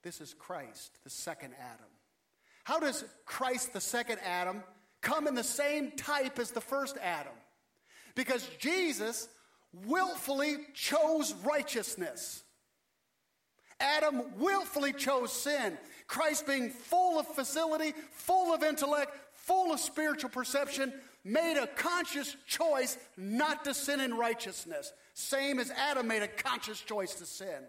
This 0.02 0.22
is 0.22 0.32
Christ, 0.32 1.00
the 1.04 1.10
second 1.10 1.52
Adam. 1.60 1.90
How 2.64 2.80
does 2.80 3.04
Christ, 3.26 3.74
the 3.74 3.80
second 3.82 4.20
Adam, 4.24 4.62
come 5.02 5.26
in 5.26 5.34
the 5.34 5.44
same 5.44 5.90
type 5.90 6.38
as 6.38 6.52
the 6.52 6.62
first 6.62 6.96
Adam? 7.02 7.34
Because 8.14 8.48
Jesus 8.58 9.28
willfully 9.86 10.56
chose 10.74 11.34
righteousness. 11.44 12.42
Adam 13.80 14.22
willfully 14.38 14.92
chose 14.92 15.32
sin. 15.32 15.76
Christ, 16.06 16.46
being 16.46 16.70
full 16.70 17.18
of 17.18 17.26
facility, 17.26 17.94
full 18.12 18.54
of 18.54 18.62
intellect, 18.62 19.12
full 19.32 19.72
of 19.72 19.80
spiritual 19.80 20.30
perception, 20.30 20.92
made 21.24 21.56
a 21.56 21.66
conscious 21.66 22.36
choice 22.46 22.98
not 23.16 23.64
to 23.64 23.74
sin 23.74 24.00
in 24.00 24.14
righteousness, 24.14 24.92
same 25.14 25.58
as 25.58 25.70
Adam 25.70 26.06
made 26.06 26.22
a 26.22 26.28
conscious 26.28 26.80
choice 26.80 27.14
to 27.14 27.26
sin. 27.26 27.62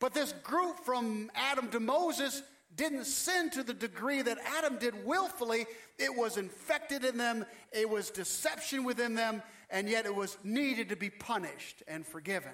But 0.00 0.14
this 0.14 0.32
group 0.42 0.80
from 0.80 1.30
Adam 1.34 1.68
to 1.70 1.80
Moses 1.80 2.42
didn't 2.76 3.04
sin 3.04 3.50
to 3.50 3.62
the 3.62 3.74
degree 3.74 4.22
that 4.22 4.38
Adam 4.58 4.78
did 4.78 5.04
willfully. 5.04 5.66
It 5.98 6.14
was 6.14 6.36
infected 6.36 7.04
in 7.04 7.18
them, 7.18 7.44
it 7.72 7.88
was 7.88 8.10
deception 8.10 8.84
within 8.84 9.14
them, 9.14 9.42
and 9.70 9.88
yet 9.88 10.06
it 10.06 10.14
was 10.14 10.38
needed 10.42 10.88
to 10.88 10.96
be 10.96 11.10
punished 11.10 11.82
and 11.86 12.06
forgiven. 12.06 12.52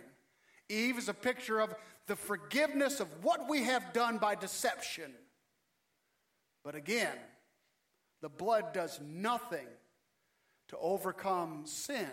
Eve 0.68 0.98
is 0.98 1.08
a 1.08 1.14
picture 1.14 1.60
of 1.60 1.74
the 2.06 2.16
forgiveness 2.16 3.00
of 3.00 3.08
what 3.22 3.48
we 3.48 3.64
have 3.64 3.92
done 3.92 4.18
by 4.18 4.34
deception. 4.34 5.12
But 6.64 6.74
again, 6.74 7.16
the 8.20 8.28
blood 8.28 8.72
does 8.72 9.00
nothing 9.00 9.66
to 10.68 10.76
overcome 10.78 11.62
sin. 11.64 12.10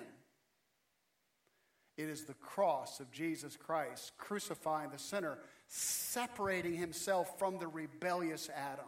It 1.97 2.09
is 2.09 2.23
the 2.23 2.33
cross 2.35 2.99
of 2.99 3.11
Jesus 3.11 3.55
Christ 3.55 4.13
crucifying 4.17 4.89
the 4.89 4.99
sinner, 4.99 5.37
separating 5.67 6.75
himself 6.75 7.39
from 7.39 7.57
the 7.57 7.67
rebellious 7.67 8.49
Adam, 8.53 8.85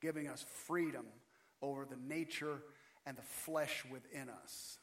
giving 0.00 0.28
us 0.28 0.44
freedom 0.66 1.04
over 1.60 1.84
the 1.84 1.96
nature 1.96 2.62
and 3.04 3.16
the 3.16 3.22
flesh 3.22 3.84
within 3.90 4.30
us. 4.30 4.78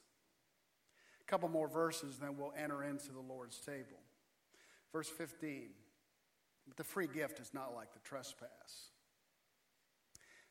A 1.21 1.25
couple 1.25 1.49
more 1.49 1.67
verses, 1.67 2.17
then 2.17 2.37
we'll 2.37 2.53
enter 2.57 2.83
into 2.83 3.11
the 3.11 3.19
Lord's 3.19 3.57
table. 3.59 3.99
Verse 4.91 5.09
15 5.09 5.69
But 6.67 6.77
the 6.77 6.83
free 6.83 7.07
gift 7.07 7.39
is 7.39 7.51
not 7.53 7.73
like 7.75 7.93
the 7.93 7.99
trespass. 7.99 8.91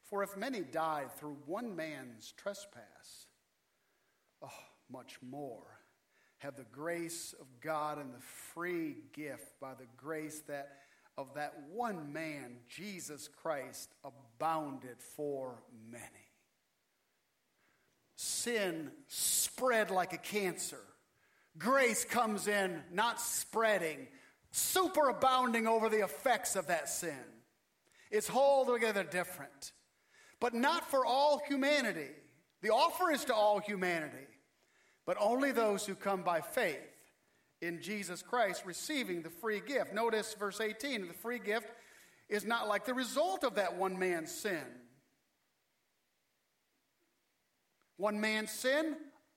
For 0.02 0.22
if 0.22 0.36
many 0.36 0.60
died 0.60 1.12
through 1.12 1.36
one 1.46 1.76
man's 1.76 2.32
trespass, 2.36 3.26
oh, 4.42 4.48
much 4.90 5.18
more 5.22 5.66
have 6.38 6.56
the 6.56 6.66
grace 6.70 7.34
of 7.40 7.46
God 7.60 7.98
and 7.98 8.12
the 8.12 8.24
free 8.54 8.96
gift 9.12 9.60
by 9.60 9.74
the 9.74 9.86
grace 9.96 10.40
that 10.48 10.78
of 11.18 11.34
that 11.34 11.52
one 11.72 12.12
man, 12.12 12.58
Jesus 12.68 13.28
Christ, 13.42 13.92
abounded 14.04 15.00
for 15.16 15.64
many. 15.90 16.04
Sin 18.14 18.92
spread 19.08 19.90
like 19.90 20.12
a 20.12 20.18
cancer. 20.18 20.78
Grace 21.58 22.04
comes 22.04 22.46
in, 22.46 22.84
not 22.92 23.20
spreading, 23.20 24.06
superabounding 24.52 25.66
over 25.66 25.88
the 25.88 26.04
effects 26.04 26.54
of 26.54 26.68
that 26.68 26.88
sin. 26.88 27.18
It's 28.12 28.30
altogether 28.30 29.02
different, 29.02 29.72
but 30.38 30.54
not 30.54 30.88
for 30.88 31.04
all 31.04 31.42
humanity. 31.48 32.10
The 32.62 32.70
offer 32.70 33.10
is 33.10 33.24
to 33.24 33.34
all 33.34 33.58
humanity, 33.58 34.27
but 35.08 35.16
only 35.20 35.52
those 35.52 35.86
who 35.86 35.94
come 35.94 36.20
by 36.20 36.42
faith 36.42 36.76
in 37.62 37.80
Jesus 37.80 38.20
Christ 38.20 38.66
receiving 38.66 39.22
the 39.22 39.30
free 39.30 39.58
gift. 39.58 39.94
Notice 39.94 40.36
verse 40.38 40.60
18 40.60 41.08
the 41.08 41.14
free 41.14 41.38
gift 41.38 41.66
is 42.28 42.44
not 42.44 42.68
like 42.68 42.84
the 42.84 42.92
result 42.92 43.42
of 43.42 43.54
that 43.54 43.74
one 43.74 43.98
man's 43.98 44.30
sin. 44.30 44.62
One 47.96 48.20
man's 48.20 48.50
sin, 48.50 48.96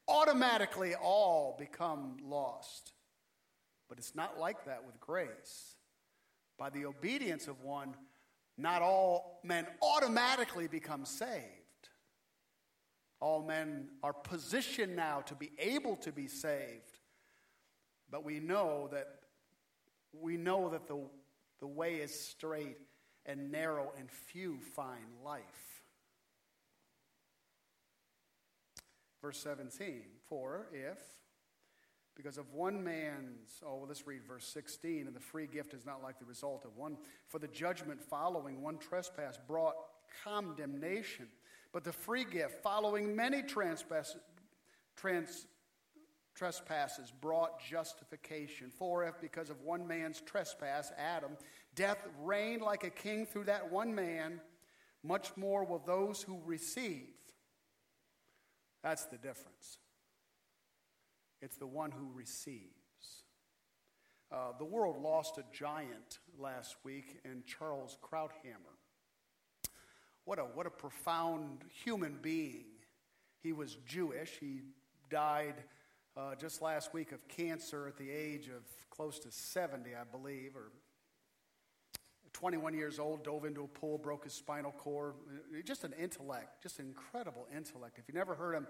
automatically 0.09 0.93
all 0.93 1.55
become 1.57 2.17
lost. 2.21 2.91
But 3.87 3.97
it's 3.97 4.13
not 4.13 4.37
like 4.37 4.65
that 4.65 4.85
with 4.85 4.99
grace. 4.99 5.77
By 6.59 6.69
the 6.69 6.85
obedience 6.85 7.47
of 7.47 7.61
one, 7.61 7.95
not 8.57 8.81
all 8.81 9.39
men 9.45 9.65
automatically 9.81 10.67
become 10.67 11.05
saved. 11.05 11.60
All 13.21 13.43
men 13.43 13.87
are 14.03 14.13
positioned 14.13 14.95
now 14.95 15.21
to 15.21 15.35
be 15.35 15.51
able 15.57 15.95
to 15.97 16.11
be 16.11 16.27
saved. 16.27 16.99
But 18.09 18.25
we 18.25 18.39
know 18.39 18.89
that 18.91 19.07
we 20.13 20.35
know 20.35 20.69
that 20.69 20.87
the, 20.87 20.99
the 21.59 21.67
way 21.67 21.95
is 21.95 22.13
straight 22.13 22.77
and 23.25 23.51
narrow 23.51 23.93
and 23.97 24.11
few 24.11 24.59
find 24.59 25.05
life. 25.23 25.83
Verse 29.21 29.37
17, 29.37 30.01
for 30.27 30.67
if 30.73 30.97
because 32.15 32.37
of 32.37 32.51
one 32.51 32.83
man's, 32.83 33.61
oh, 33.65 33.77
well, 33.77 33.87
let's 33.87 34.05
read 34.05 34.23
verse 34.23 34.45
16. 34.45 35.07
And 35.07 35.15
the 35.15 35.19
free 35.19 35.47
gift 35.47 35.73
is 35.73 35.85
not 35.85 36.03
like 36.03 36.19
the 36.19 36.25
result 36.25 36.65
of 36.65 36.75
one. 36.75 36.97
For 37.27 37.39
the 37.39 37.47
judgment 37.47 38.01
following 38.01 38.61
one 38.61 38.77
trespass 38.77 39.39
brought 39.47 39.75
condemnation. 40.23 41.27
But 41.73 41.83
the 41.83 41.93
free 41.93 42.25
gift 42.25 42.61
following 42.61 43.15
many 43.15 43.41
trespass, 43.41 44.15
trans, 44.95 45.47
trespasses 46.35 47.11
brought 47.21 47.61
justification. 47.63 48.71
For 48.77 49.05
if 49.05 49.19
because 49.21 49.49
of 49.49 49.61
one 49.61 49.87
man's 49.87 50.21
trespass, 50.21 50.91
Adam, 50.97 51.37
death 51.75 51.99
reigned 52.21 52.61
like 52.61 52.83
a 52.83 52.89
king 52.89 53.25
through 53.25 53.45
that 53.45 53.71
one 53.71 53.95
man, 53.95 54.41
much 55.03 55.35
more 55.37 55.63
will 55.63 55.79
those 55.79 56.21
who 56.21 56.39
receive. 56.45 57.07
That's 58.83 59.05
the 59.05 59.17
difference. 59.17 59.77
It's 61.41 61.57
the 61.57 61.67
one 61.67 61.91
who 61.91 62.09
receives. 62.13 62.71
Uh, 64.31 64.53
the 64.57 64.65
world 64.65 65.01
lost 65.01 65.37
a 65.37 65.43
giant 65.51 66.19
last 66.37 66.75
week 66.83 67.19
in 67.25 67.43
Charles 67.45 67.97
Krauthammer. 68.01 68.80
What 70.25 70.39
a, 70.39 70.43
what 70.43 70.65
a 70.65 70.69
profound 70.69 71.63
human 71.83 72.17
being. 72.21 72.65
He 73.41 73.53
was 73.53 73.77
Jewish. 73.85 74.37
He 74.39 74.61
died 75.09 75.55
uh, 76.15 76.35
just 76.35 76.61
last 76.61 76.93
week 76.93 77.11
of 77.11 77.27
cancer 77.27 77.87
at 77.87 77.97
the 77.97 78.09
age 78.09 78.47
of 78.47 78.63
close 78.89 79.17
to 79.19 79.31
70, 79.31 79.91
I 79.95 80.03
believe, 80.03 80.55
or 80.55 80.71
21 82.33 82.73
years 82.73 82.99
old, 82.99 83.23
dove 83.23 83.45
into 83.45 83.63
a 83.63 83.67
pool, 83.67 83.97
broke 83.97 84.23
his 84.23 84.33
spinal 84.33 84.71
cord. 84.71 85.15
Just 85.65 85.83
an 85.83 85.93
intellect, 85.99 86.61
just 86.61 86.79
an 86.79 86.85
incredible 86.87 87.47
intellect. 87.55 87.97
If 87.97 88.07
you 88.07 88.13
never 88.13 88.35
heard 88.35 88.55
him, 88.55 88.67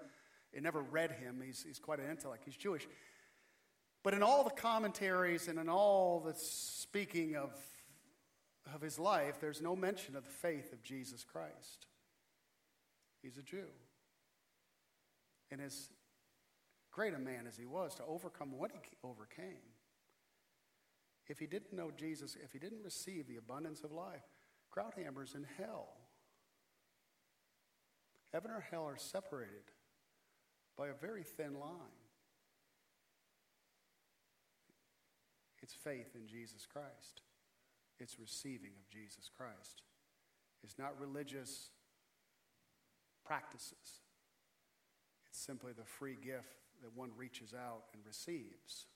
you 0.53 0.61
never 0.61 0.81
read 0.81 1.11
him, 1.11 1.41
he's, 1.45 1.63
he's 1.65 1.79
quite 1.79 1.99
an 1.99 2.09
intellect. 2.09 2.43
He's 2.45 2.57
Jewish. 2.57 2.87
But 4.03 4.13
in 4.13 4.23
all 4.23 4.43
the 4.43 4.49
commentaries 4.49 5.47
and 5.47 5.59
in 5.59 5.69
all 5.69 6.19
the 6.19 6.33
speaking 6.35 7.35
of, 7.35 7.51
of 8.73 8.81
his 8.81 8.99
life, 8.99 9.39
there's 9.39 9.61
no 9.61 9.75
mention 9.75 10.15
of 10.15 10.23
the 10.23 10.31
faith 10.31 10.73
of 10.73 10.83
Jesus 10.83 11.23
Christ. 11.23 11.87
He's 13.21 13.37
a 13.37 13.43
Jew. 13.43 13.67
And 15.51 15.61
as 15.61 15.89
great 16.91 17.13
a 17.13 17.19
man 17.19 17.45
as 17.47 17.57
he 17.57 17.65
was 17.65 17.95
to 17.95 18.03
overcome 18.07 18.57
what 18.57 18.71
he 18.71 18.79
overcame, 19.03 19.71
if 21.27 21.39
he 21.39 21.45
didn't 21.45 21.73
know 21.73 21.91
Jesus, 21.95 22.35
if 22.43 22.51
he 22.51 22.59
didn't 22.59 22.83
receive 22.83 23.27
the 23.27 23.37
abundance 23.37 23.83
of 23.83 23.91
life, 23.91 24.23
Krauthammer's 24.75 25.35
in 25.35 25.45
hell. 25.57 25.89
Heaven 28.33 28.51
or 28.51 28.65
hell 28.71 28.85
are 28.85 28.97
separated 28.97 29.71
by 30.77 30.87
a 30.87 30.93
very 30.93 31.23
thin 31.23 31.59
line. 31.59 31.99
It's 35.61 35.73
faith 35.73 36.15
in 36.15 36.27
Jesus 36.27 36.65
Christ. 36.65 37.21
It's 38.01 38.19
receiving 38.19 38.71
of 38.79 38.89
Jesus 38.89 39.29
Christ. 39.37 39.83
It's 40.63 40.79
not 40.79 40.99
religious 40.99 41.69
practices. 43.23 44.01
It's 45.29 45.39
simply 45.39 45.71
the 45.71 45.85
free 45.85 46.17
gift 46.19 46.57
that 46.81 46.97
one 46.97 47.11
reaches 47.15 47.53
out 47.53 47.83
and 47.93 48.01
receives. 48.03 48.87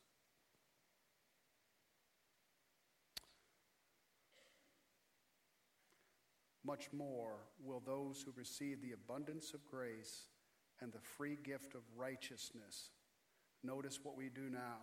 Much 6.66 6.88
more 6.92 7.36
will 7.64 7.84
those 7.86 8.24
who 8.26 8.32
receive 8.36 8.82
the 8.82 8.94
abundance 8.94 9.54
of 9.54 9.64
grace 9.68 10.30
and 10.82 10.92
the 10.92 11.00
free 11.00 11.38
gift 11.44 11.76
of 11.76 11.82
righteousness. 11.96 12.90
Notice 13.64 14.00
what 14.02 14.18
we 14.18 14.30
do 14.30 14.50
now. 14.50 14.80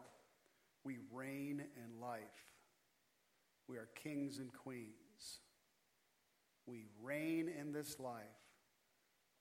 We 0.85 0.98
reign 1.12 1.64
in 1.76 2.00
life. 2.00 2.51
We 3.72 3.78
are 3.78 3.88
kings 3.94 4.37
and 4.37 4.52
queens. 4.52 5.40
We 6.66 6.85
reign 7.02 7.48
in 7.48 7.72
this 7.72 7.98
life. 7.98 8.22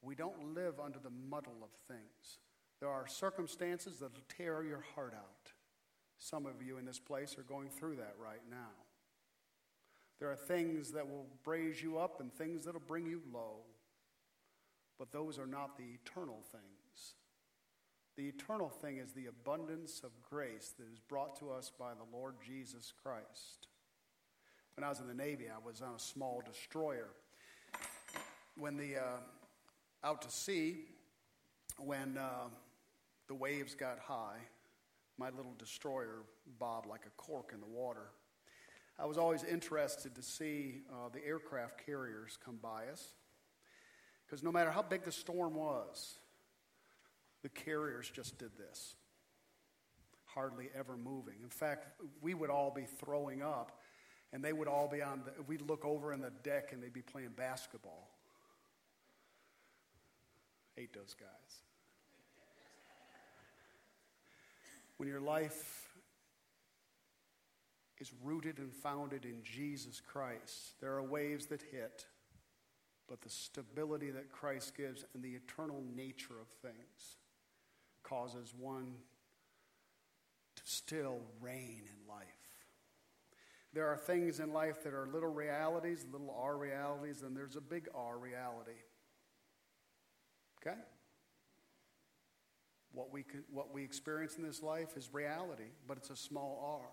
We 0.02 0.16
don't 0.16 0.56
live 0.56 0.80
under 0.80 1.00
the 1.00 1.10
muddle 1.10 1.58
of 1.62 1.70
things. 1.90 2.40
There 2.80 2.88
are 2.88 3.06
circumstances 3.08 4.00
that 4.00 4.14
will 4.14 4.24
tear 4.30 4.64
your 4.64 4.86
heart 4.96 5.14
out. 5.14 5.52
Some 6.18 6.46
of 6.46 6.62
you 6.66 6.78
in 6.78 6.86
this 6.86 6.98
place 6.98 7.38
are 7.38 7.44
going 7.44 7.68
through 7.68 7.98
that 7.98 8.16
right 8.24 8.40
now. 8.50 8.72
There 10.22 10.32
are 10.32 10.38
things 10.38 10.92
that 10.92 11.10
will 11.10 11.28
raise 11.46 11.84
you 11.84 11.98
up 11.98 12.22
and 12.22 12.32
things 12.32 12.64
that 12.64 12.74
will 12.74 12.84
bring 12.88 13.08
you 13.08 13.22
low. 13.34 13.66
But 14.98 15.12
those 15.12 15.40
are 15.40 15.48
not 15.48 15.78
the 15.78 15.98
eternal 16.02 16.40
things. 16.54 17.16
The 18.16 18.30
eternal 18.30 18.70
thing 18.70 18.98
is 18.98 19.12
the 19.12 19.26
abundance 19.26 20.02
of 20.06 20.12
grace 20.30 20.74
that 20.78 20.88
is 20.90 21.00
brought 21.00 21.38
to 21.40 21.52
us 21.52 21.70
by 21.78 21.92
the 21.96 22.18
Lord 22.18 22.36
Jesus 22.46 22.94
Christ. 23.04 23.68
When 24.76 24.84
I 24.84 24.90
was 24.90 25.00
in 25.00 25.08
the 25.08 25.14
Navy, 25.14 25.46
I 25.50 25.66
was 25.66 25.82
on 25.82 25.96
a 25.96 26.00
small 26.00 26.42
destroyer. 26.46 27.10
When 28.58 28.78
the 28.78 28.98
uh, 28.98 29.20
out 30.04 30.22
to 30.24 30.32
sea, 30.32 30.86
when 31.78 32.18
uh, 32.18 32.48
the 33.28 33.36
waves 33.36 33.76
got 33.76 34.00
high, 34.00 34.38
my 35.18 35.30
little 35.30 35.54
destroyer 35.58 36.24
bobbed 36.60 36.88
like 36.88 37.06
a 37.06 37.12
cork 37.22 37.52
in 37.54 37.60
the 37.60 37.68
water. 37.68 38.10
I 38.98 39.06
was 39.06 39.18
always 39.18 39.44
interested 39.44 40.16
to 40.16 40.22
see 40.22 40.82
uh, 40.92 41.10
the 41.12 41.26
aircraft 41.26 41.86
carriers 41.86 42.38
come 42.44 42.58
by 42.62 42.88
us. 42.92 43.08
Because 44.26 44.44
no 44.44 44.52
matter 44.52 44.72
how 44.72 44.82
big 44.82 45.04
the 45.04 45.12
storm 45.12 45.56
was, 45.56 46.16
the 47.44 47.50
carriers 47.50 48.10
just 48.10 48.38
did 48.38 48.52
this, 48.58 48.96
hardly 50.26 50.70
ever 50.78 50.96
moving. 50.96 51.36
In 51.44 51.50
fact, 51.50 51.88
we 52.22 52.34
would 52.34 52.50
all 52.50 52.72
be 52.72 52.86
throwing 52.86 53.42
up, 53.42 53.81
and 54.34 54.44
they 54.44 54.54
would 54.54 54.68
all 54.68 54.88
be 54.88 55.02
on 55.02 55.24
the, 55.26 55.44
we'd 55.44 55.62
look 55.62 55.86
over 55.86 56.14
in 56.14 56.22
the 56.22 56.32
deck 56.44 56.72
and 56.72 56.82
they'd 56.82 56.94
be 56.94 57.02
playing 57.02 57.32
basketball. 57.36 58.10
Hate 60.76 60.94
those 60.94 61.16
guys. 61.20 61.28
When 64.98 65.10
your 65.10 65.20
life 65.20 65.90
is 68.00 68.12
rooted 68.24 68.58
and 68.60 68.74
founded 68.74 69.26
in 69.26 69.44
Jesus 69.44 70.02
Christ, 70.02 70.80
there 70.80 70.94
are 70.94 71.04
waves 71.04 71.48
that 71.48 71.62
hit, 71.72 72.06
but 73.08 73.22
the 73.22 73.30
stability 73.30 74.12
that 74.12 74.32
Christ 74.32 74.76
gives 74.78 75.04
and 75.14 75.24
the 75.24 75.34
eternal 75.34 75.84
nature 75.96 76.40
of 76.40 76.48
things 76.62 77.18
causes 78.04 78.54
one 78.58 78.94
to 80.56 80.62
still 80.66 81.20
reign 81.42 81.82
in 81.86 82.08
life. 82.08 82.41
There 83.74 83.88
are 83.88 83.98
things 83.98 84.40
in 84.40 84.52
life 84.52 84.84
that 84.84 84.94
are 84.94 85.08
little 85.08 85.32
realities, 85.32 86.06
little 86.12 86.36
R 86.38 86.58
realities, 86.58 87.22
and 87.22 87.36
there's 87.36 87.56
a 87.56 87.62
big 87.62 87.88
R 87.96 88.18
reality. 88.18 88.80
Okay? 90.60 90.78
What 92.94 93.14
we, 93.14 93.24
could, 93.24 93.44
what 93.52 93.74
we 93.74 93.84
experience 93.84 94.36
in 94.36 94.44
this 94.44 94.62
life 94.62 94.98
is 94.98 95.10
reality, 95.14 95.72
but 95.88 95.98
it's 95.98 96.10
a 96.10 96.16
small 96.16 96.82
R. 96.82 96.90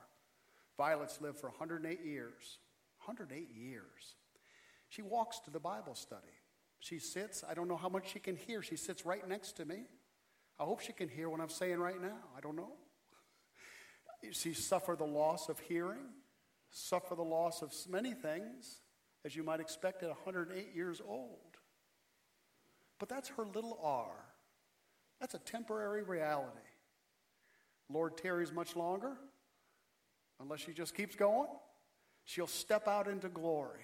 Violet's 0.77 1.21
lived 1.21 1.41
for 1.41 1.49
108 1.49 2.05
years. 2.05 2.59
108 3.05 3.49
years. 3.53 4.15
She 4.89 5.03
walks 5.03 5.41
to 5.41 5.51
the 5.51 5.59
Bible 5.59 5.97
study. 5.97 6.23
She 6.79 7.01
sits, 7.01 7.43
I 7.49 7.55
don't 7.55 7.67
know 7.67 7.77
how 7.77 7.89
much 7.89 8.13
she 8.13 8.21
can 8.21 8.37
hear. 8.37 8.63
She 8.63 8.77
sits 8.77 9.05
right 9.05 9.27
next 9.29 9.57
to 9.57 9.65
me. 9.65 9.87
I 10.61 10.65
hope 10.65 10.81
she 10.81 10.93
can 10.93 11.09
hear 11.09 11.29
what 11.29 11.41
I'm 11.41 11.49
saying 11.49 11.79
right 11.79 12.01
now. 12.01 12.19
I 12.37 12.41
don't 12.41 12.57
know. 12.57 12.73
She 14.33 14.53
suffered 14.53 14.99
the 14.99 15.07
loss 15.07 15.49
of 15.49 15.61
hearing, 15.61 16.03
suffer 16.71 17.15
the 17.15 17.23
loss 17.23 17.63
of 17.63 17.73
many 17.89 18.15
things, 18.15 18.81
as 19.25 19.35
you 19.35 19.43
might 19.43 19.61
expect 19.61 20.03
at 20.03 20.09
108 20.09 20.75
years 20.75 21.01
old. 21.07 21.57
But 22.99 23.09
that's 23.09 23.29
her 23.31 23.47
little 23.47 23.79
r. 23.83 24.11
That's 25.21 25.35
a 25.35 25.39
temporary 25.39 26.03
reality. 26.03 26.59
Lord 27.91 28.17
tarries 28.17 28.53
much 28.53 28.77
longer, 28.77 29.17
unless 30.41 30.61
she 30.61 30.73
just 30.73 30.95
keeps 30.95 31.17
going. 31.17 31.49
She'll 32.25 32.47
step 32.47 32.87
out 32.87 33.09
into 33.09 33.29
glory, 33.29 33.81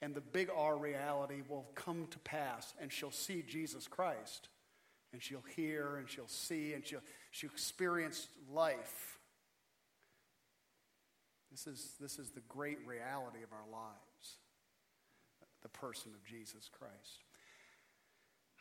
and 0.00 0.14
the 0.14 0.22
big 0.22 0.48
R 0.54 0.76
reality 0.76 1.42
will 1.48 1.66
come 1.74 2.06
to 2.10 2.18
pass, 2.20 2.74
and 2.80 2.90
she'll 2.90 3.10
see 3.10 3.44
Jesus 3.46 3.86
Christ, 3.86 4.48
and 5.12 5.22
she'll 5.22 5.44
hear, 5.54 5.96
and 5.96 6.08
she'll 6.08 6.26
see, 6.26 6.72
and 6.72 6.84
she'll, 6.86 7.02
she'll 7.30 7.50
experience 7.50 8.28
life. 8.50 9.15
This 11.56 11.66
is, 11.66 11.94
this 11.98 12.18
is 12.18 12.32
the 12.32 12.42
great 12.48 12.76
reality 12.86 13.38
of 13.42 13.50
our 13.50 13.64
lives 13.72 14.36
the 15.62 15.70
person 15.70 16.12
of 16.12 16.22
Jesus 16.22 16.68
Christ. 16.70 17.24